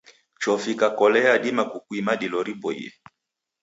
Chofi 0.41 0.71
ikakolea 0.73 1.27
yadima 1.31 1.63
kukuima 1.71 2.11
dilo 2.21 2.39
riboie. 2.47 2.89